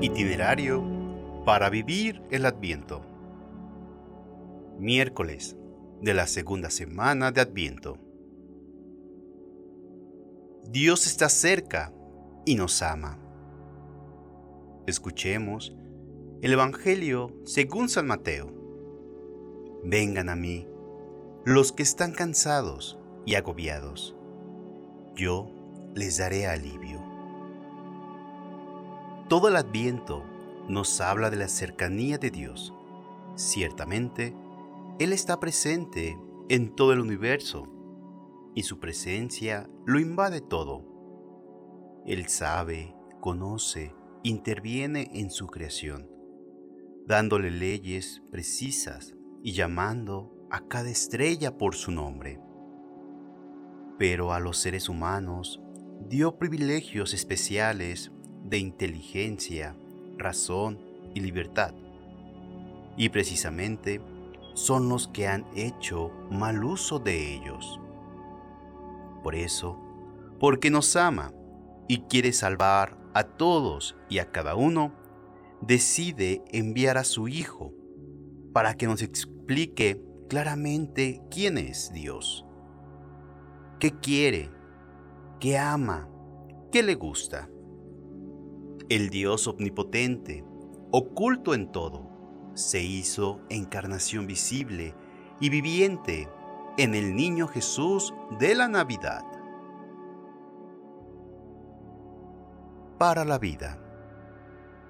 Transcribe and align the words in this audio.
Itinerario 0.00 1.42
para 1.44 1.70
vivir 1.70 2.22
el 2.30 2.46
Adviento. 2.46 3.02
Miércoles 4.78 5.56
de 6.00 6.14
la 6.14 6.28
segunda 6.28 6.70
semana 6.70 7.32
de 7.32 7.40
Adviento. 7.40 7.98
Dios 10.70 11.08
está 11.08 11.28
cerca 11.28 11.92
y 12.46 12.54
nos 12.54 12.80
ama. 12.80 13.18
Escuchemos 14.86 15.76
el 16.42 16.52
Evangelio 16.52 17.34
según 17.44 17.88
San 17.88 18.06
Mateo. 18.06 18.54
Vengan 19.82 20.28
a 20.28 20.36
mí 20.36 20.68
los 21.44 21.72
que 21.72 21.82
están 21.82 22.12
cansados 22.12 23.00
y 23.26 23.34
agobiados. 23.34 24.14
Yo 25.16 25.50
les 25.96 26.18
daré 26.18 26.46
alivio. 26.46 27.07
Todo 29.28 29.48
el 29.48 29.56
adviento 29.56 30.24
nos 30.70 31.02
habla 31.02 31.28
de 31.28 31.36
la 31.36 31.48
cercanía 31.48 32.16
de 32.16 32.30
Dios. 32.30 32.72
Ciertamente, 33.34 34.34
Él 34.98 35.12
está 35.12 35.38
presente 35.38 36.18
en 36.48 36.74
todo 36.74 36.94
el 36.94 37.00
universo 37.00 37.68
y 38.54 38.62
su 38.62 38.80
presencia 38.80 39.68
lo 39.84 40.00
invade 40.00 40.40
todo. 40.40 40.82
Él 42.06 42.26
sabe, 42.28 42.96
conoce, 43.20 43.94
interviene 44.22 45.10
en 45.12 45.30
su 45.30 45.46
creación, 45.48 46.10
dándole 47.06 47.50
leyes 47.50 48.22
precisas 48.30 49.14
y 49.42 49.52
llamando 49.52 50.34
a 50.50 50.66
cada 50.68 50.88
estrella 50.88 51.58
por 51.58 51.74
su 51.74 51.92
nombre. 51.92 52.40
Pero 53.98 54.32
a 54.32 54.40
los 54.40 54.56
seres 54.56 54.88
humanos 54.88 55.60
dio 56.08 56.38
privilegios 56.38 57.12
especiales 57.12 58.10
de 58.48 58.58
inteligencia, 58.58 59.76
razón 60.16 60.78
y 61.14 61.20
libertad. 61.20 61.74
Y 62.96 63.10
precisamente 63.10 64.00
son 64.54 64.88
los 64.88 65.08
que 65.08 65.28
han 65.28 65.46
hecho 65.54 66.10
mal 66.30 66.64
uso 66.64 66.98
de 66.98 67.34
ellos. 67.34 67.80
Por 69.22 69.34
eso, 69.34 69.78
porque 70.40 70.70
nos 70.70 70.96
ama 70.96 71.32
y 71.86 72.00
quiere 72.00 72.32
salvar 72.32 72.96
a 73.14 73.24
todos 73.24 73.96
y 74.08 74.18
a 74.18 74.30
cada 74.30 74.54
uno, 74.54 74.92
decide 75.60 76.42
enviar 76.50 76.98
a 76.98 77.04
su 77.04 77.28
Hijo 77.28 77.72
para 78.52 78.74
que 78.74 78.86
nos 78.86 79.02
explique 79.02 80.02
claramente 80.28 81.22
quién 81.30 81.58
es 81.58 81.92
Dios, 81.92 82.44
qué 83.78 83.92
quiere, 83.92 84.50
qué 85.40 85.58
ama, 85.58 86.08
qué 86.70 86.82
le 86.82 86.94
gusta 86.94 87.48
el 88.88 89.10
Dios 89.10 89.46
omnipotente, 89.46 90.44
oculto 90.90 91.54
en 91.54 91.70
todo, 91.70 92.08
se 92.54 92.82
hizo 92.82 93.40
encarnación 93.50 94.26
visible 94.26 94.94
y 95.40 95.50
viviente 95.50 96.28
en 96.78 96.94
el 96.94 97.14
niño 97.14 97.48
Jesús 97.48 98.14
de 98.38 98.54
la 98.54 98.68
Navidad. 98.68 99.24
Para 102.98 103.24
la 103.24 103.38
vida. 103.38 103.78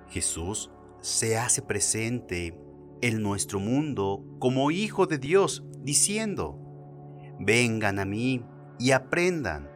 Jesús 0.09 0.71
se 1.01 1.37
hace 1.37 1.61
presente 1.61 2.59
en 3.01 3.23
nuestro 3.23 3.59
mundo 3.59 4.25
como 4.39 4.71
Hijo 4.71 5.07
de 5.07 5.19
Dios, 5.19 5.65
diciendo, 5.81 6.59
vengan 7.41 7.99
a 7.99 8.05
mí 8.05 8.45
y 8.79 8.93
aprendan. 8.93 9.69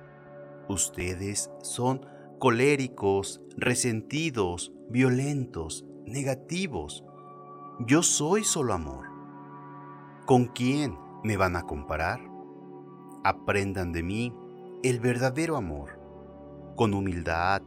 Ustedes 0.69 1.51
son 1.63 2.12
coléricos, 2.43 3.41
resentidos, 3.57 4.73
violentos, 4.91 5.87
negativos. 6.07 7.05
Yo 7.87 8.03
soy 8.03 8.43
solo 8.43 8.75
amor. 8.75 9.07
¿Con 10.27 10.47
quién 10.47 10.99
me 11.23 11.37
van 11.37 11.55
a 11.55 11.63
comparar? 11.63 12.21
Aprendan 13.23 13.93
de 13.93 14.03
mí 14.03 14.35
el 14.83 14.99
verdadero 14.99 15.57
amor, 15.57 16.01
con 16.75 16.95
humildad, 16.95 17.63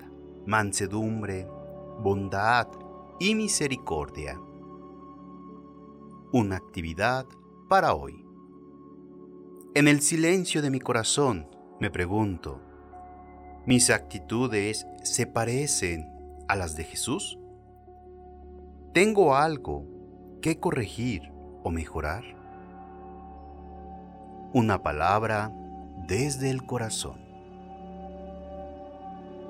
mansedumbre, 0.45 1.47
bondad 2.01 2.67
y 3.17 3.33
misericordia. 3.33 4.37
Una 6.33 6.57
actividad 6.57 7.25
para 7.69 7.93
hoy. 7.93 8.25
En 9.73 9.87
el 9.87 10.01
silencio 10.01 10.61
de 10.61 10.69
mi 10.69 10.81
corazón 10.81 11.47
me 11.79 11.89
pregunto, 11.89 12.59
¿Mis 13.65 13.89
actitudes 13.89 14.85
se 15.01 15.25
parecen 15.25 16.11
a 16.47 16.55
las 16.55 16.75
de 16.75 16.83
Jesús? 16.83 17.39
¿Tengo 18.93 19.35
algo 19.35 19.87
que 20.39 20.59
corregir 20.59 21.31
o 21.63 21.71
mejorar? 21.71 22.23
Una 24.53 24.83
palabra 24.83 25.51
desde 26.07 26.51
el 26.51 26.63
corazón. 26.63 27.17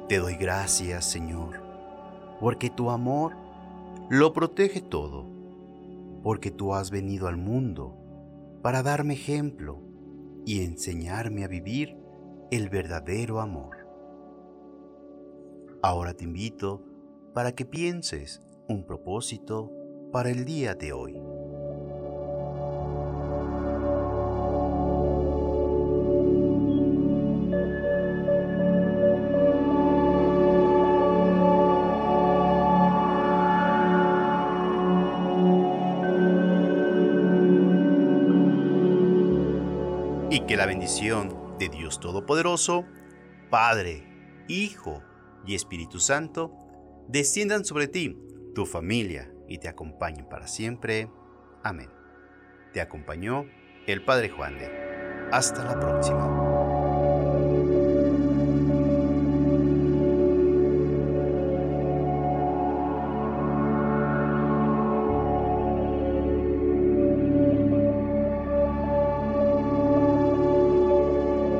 Te 0.07 0.19
doy 0.19 0.35
gracias, 0.35 1.03
Señor, 1.03 1.61
porque 2.39 2.69
tu 2.69 2.91
amor 2.91 3.33
lo 4.09 4.31
protege 4.31 4.79
todo, 4.79 5.25
porque 6.23 6.51
tú 6.51 6.73
has 6.73 6.89
venido 6.89 7.27
al 7.27 7.35
mundo 7.35 7.97
para 8.61 8.81
darme 8.81 9.15
ejemplo 9.15 9.81
y 10.45 10.63
enseñarme 10.63 11.43
a 11.43 11.49
vivir 11.49 11.97
el 12.49 12.69
verdadero 12.69 13.41
amor. 13.41 13.84
Ahora 15.87 16.15
te 16.15 16.23
invito 16.23 16.81
para 17.35 17.51
que 17.51 17.63
pienses 17.63 18.41
un 18.67 18.87
propósito 18.87 19.71
para 20.11 20.31
el 20.31 20.43
día 20.43 20.73
de 20.73 20.93
hoy. 20.93 21.13
Y 40.31 40.39
que 40.47 40.57
la 40.57 40.65
bendición 40.65 41.57
de 41.59 41.69
Dios 41.69 41.99
Todopoderoso, 41.99 42.85
Padre, 43.51 44.03
Hijo 44.47 45.03
y 45.45 45.55
Espíritu 45.55 45.99
Santo 45.99 46.53
desciendan 47.07 47.65
sobre 47.65 47.87
ti, 47.87 48.17
tu 48.53 48.65
familia, 48.65 49.31
y 49.47 49.59
te 49.59 49.67
acompañen 49.67 50.27
para 50.27 50.47
siempre. 50.47 51.09
Amén. 51.63 51.89
Te 52.73 52.81
acompañó 52.81 53.45
el 53.87 54.03
Padre 54.03 54.29
Juan 54.29 54.57
de. 54.57 54.69
Hasta 55.31 55.63
la 55.63 55.79
próxima. 55.79 56.54